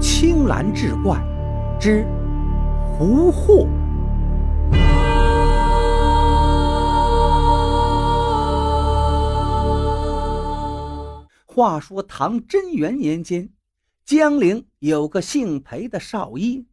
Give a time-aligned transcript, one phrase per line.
[0.00, 1.22] 青蓝志怪
[1.78, 2.06] 之
[2.96, 3.68] 狐祸。
[11.44, 13.50] 话说唐贞元年间，
[14.06, 16.66] 江陵有个姓裴的少医。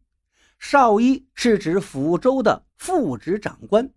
[0.58, 3.90] 少医是指抚州的副职长官。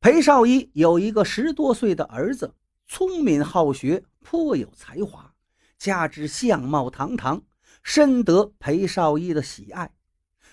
[0.00, 2.54] 裴少医有一个十多岁的儿子，
[2.86, 5.32] 聪明好学，颇有才华，
[5.78, 7.42] 加之相貌堂堂，
[7.84, 9.94] 深得裴少医的喜爱。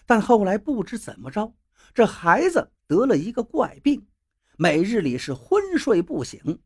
[0.05, 1.55] 但后来不知怎么着，
[1.94, 4.05] 这孩子得了一个怪病，
[4.57, 6.59] 每日里是昏睡不醒。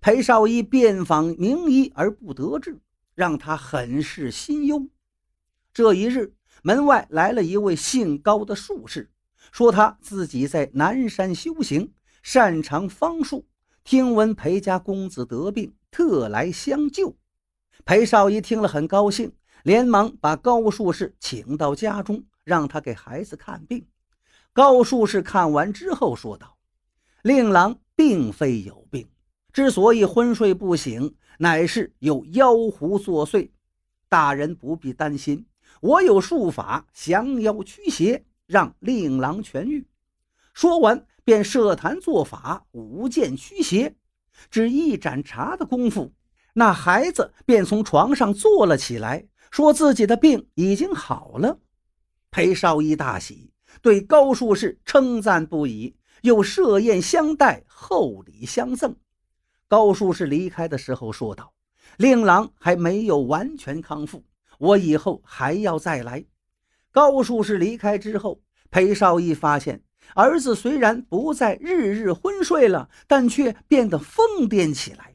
[0.00, 2.80] 裴少医遍访名医而不得治，
[3.14, 4.88] 让他很是心忧。
[5.74, 9.10] 这一日，门外来了一位姓高的术士，
[9.52, 13.46] 说他自己在南山修行，擅长方术，
[13.84, 17.16] 听闻裴家公子得病，特来相救。
[17.84, 19.32] 裴少医听了很高兴，
[19.62, 23.86] 连忙把高术士请到家中，让他给孩子看病。
[24.52, 26.56] 高术士看完之后说道
[27.22, 29.08] ：“令郎并非有病。”
[29.52, 33.50] 之所以昏睡不醒，乃是有妖狐作祟。
[34.08, 35.46] 大人不必担心，
[35.80, 39.86] 我有术法降妖驱邪，让令郎痊愈。
[40.52, 43.94] 说完，便设坛做法，舞剑驱邪。
[44.50, 46.12] 只一盏茶的功夫，
[46.54, 51.58] 那孩子便从床上坐了起来，说自己的病已经好了。
[52.30, 58.94] 裴少医大喜，对高术士称赞不已，又设宴相待，厚礼相赠。
[59.66, 61.52] 高术士离开的时候说道
[61.98, 64.24] ：“令郎还没有完全康复，
[64.58, 66.24] 我以后还要再来。”
[66.92, 68.40] 高术士离开之后，
[68.70, 69.82] 裴少义发现
[70.14, 75.09] 儿子虽然不再日日昏睡了，但却变得疯癫起来，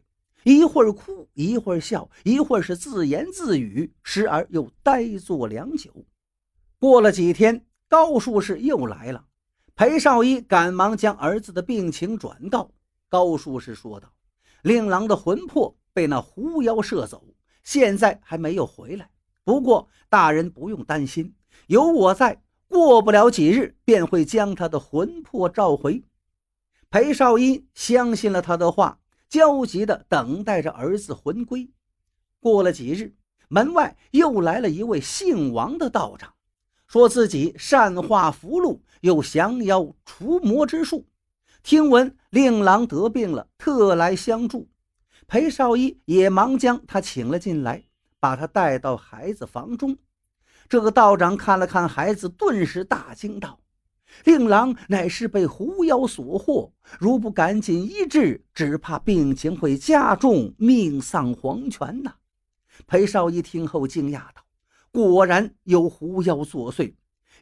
[0.46, 5.92] 一会儿哭，一会儿笑，一会儿是自言自语，时而又呆坐良久。
[6.78, 9.26] 过了几天，高术士又来了，
[9.74, 12.70] 裴少义赶忙将儿子的病情转告
[13.10, 14.08] 高术士，说道。
[14.62, 17.24] 令郎的魂魄被那狐妖摄走，
[17.64, 19.10] 现在还没有回来。
[19.44, 21.34] 不过大人不用担心，
[21.66, 26.04] 有我在，过不了几日便会将他的魂魄召回。
[26.92, 29.00] 裴少英相信了他的话，
[29.30, 31.70] 焦急地等待着儿子魂归。
[32.40, 33.16] 过了几日，
[33.48, 36.34] 门外又来了一位姓王的道长，
[36.88, 41.08] 说自己善化符箓，有降妖除魔之术。
[41.64, 44.70] 听闻令郎得病了，特来相助。
[45.28, 47.84] 裴少一也忙将他请了进来，
[48.20, 49.98] 把他带到孩子房中。
[50.70, 53.60] 这个道长看了看孩子，顿时大惊道
[54.24, 62.16] ：“令郎乃是被狐妖所惑，如不赶紧医治，只怕病情会加重，命丧黄泉呐！”
[62.88, 64.46] 裴少医听后惊讶道
[64.92, 66.94] ：“果然有狐妖作祟。”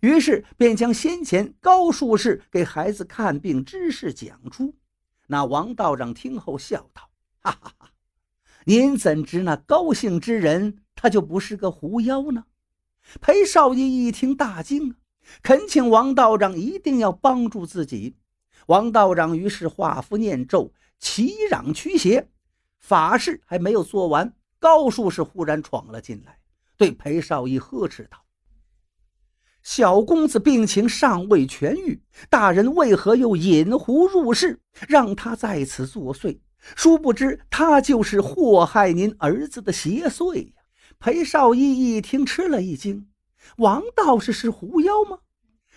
[0.01, 4.75] 于是便将先前高术士给孩子看病之事讲出。
[5.27, 7.09] 那王道长听后笑道
[7.39, 7.89] ：“哈哈哈，
[8.65, 12.43] 您怎知那高姓之人他就不是个狐妖呢？”
[13.21, 14.95] 裴少义一听大惊啊，
[15.41, 18.15] 恳请王道长一定要帮助自己。
[18.67, 22.29] 王道长于是画符念咒，祈壤驱邪。
[22.79, 26.39] 法事还没有做完，高术士忽然闯了进来，
[26.77, 28.19] 对裴少义呵斥道。
[29.63, 34.59] 小公子病情尚未痊愈，大人为何又引狐入室，
[34.89, 36.39] 让他在此作祟？
[36.75, 40.51] 殊不知他就是祸害您儿子的邪祟呀！
[40.99, 43.07] 裴少义一听，吃了一惊
[43.57, 45.19] ：“王道士是狐妖吗？”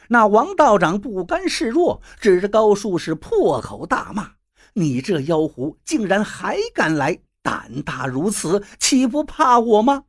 [0.08, 4.32] 那王道长不甘示弱，指着高术士破口大骂
[4.74, 7.18] ：“你这妖狐，竟然还敢来！
[7.42, 10.04] 胆大如此，岂不怕我吗？”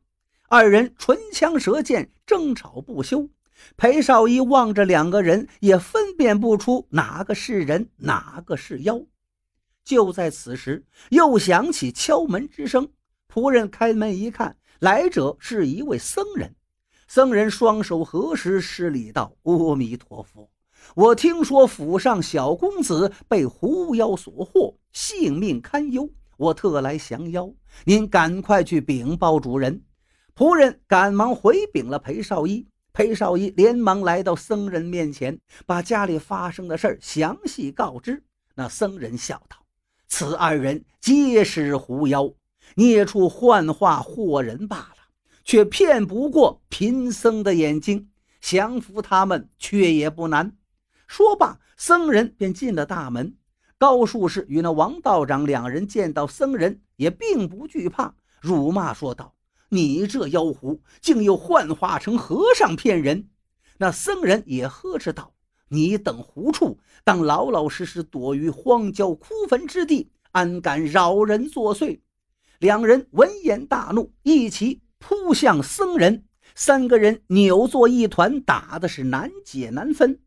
[0.48, 3.28] 二人唇枪舌剑，争吵不休。
[3.76, 9.00] 裴少一望着两个人，也分辨不出哪个是人，哪个是妖。
[9.84, 12.88] 就在此时，又响起敲门之声。
[13.32, 16.54] 仆人开门一看，来者是一位僧人。
[17.08, 20.50] 僧人双手合十，施礼道：“阿弥陀佛，
[20.94, 27.50] 我听说府上小公子被狐妖所惑，性命堪忧，我特来降妖。
[27.86, 29.82] 您赶快去禀报主人。”
[30.36, 32.68] 仆人赶忙回禀了裴少一。
[32.92, 38.22] 裴少义连忙来到僧人面前，把家里发生的事详细告知。
[38.54, 39.56] 那僧人笑道
[40.08, 42.30] ：“此二人皆是狐妖，
[42.74, 44.97] 孽畜幻化惑人罢了，
[45.48, 48.10] 却骗不过贫僧的眼睛。
[48.38, 50.54] 降服他们却也不难。”
[51.08, 53.34] 说罢，僧人便进了大门。
[53.78, 59.34] 高术士与那王道长两人见到僧人，也并不惧怕，辱骂说道
[59.70, 63.30] ：“你这妖狐竟又幻化成和尚骗人！”
[63.78, 65.32] 那僧人也呵斥道
[65.70, 72.00] ：“你等狐畜，当老老实实躲于荒郊枯坟之地，安敢扰人作祟！”
[72.60, 76.24] 两人闻言大怒，一起扑向僧人。
[76.54, 80.20] 三个人扭作一团，打的是难解难分。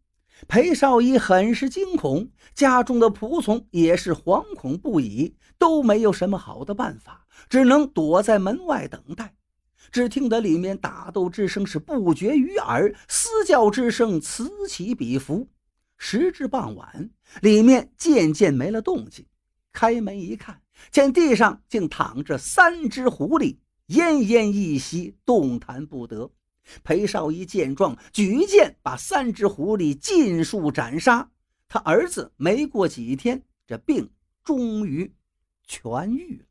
[0.47, 9.35] 裴少义很是惊恐，家中的仆从也是惶恐不已，都没有什么好的办法，只能躲在门外等待。
[9.91, 15.49] 只听得里面打斗之声是不绝于耳，嘶叫之声此起彼伏。
[15.97, 17.09] 时至傍晚，
[17.41, 19.25] 里面渐渐没了动静。
[19.73, 23.57] 开门一看，见地上竟躺着三只狐狸。
[23.91, 26.31] 奄奄一息，动弹不得。
[26.83, 31.29] 裴少一见状，举剑把三只狐狸尽数斩杀。
[31.67, 34.09] 他儿子没过几天，这病
[34.43, 35.11] 终于
[35.67, 36.45] 痊愈了。